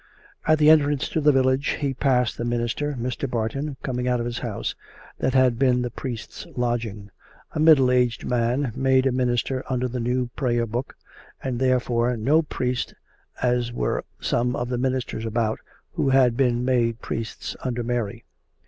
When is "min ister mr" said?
2.43-3.29